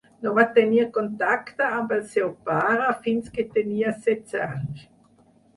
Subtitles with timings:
[0.25, 4.83] No va tenir contacte amb el seu pare fins que tenia setze anys.